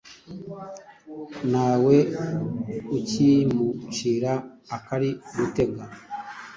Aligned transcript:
Ntawe 1.49 1.95
ukimucira 2.97 4.33
akari 4.75 5.09
uritega" 5.35 5.83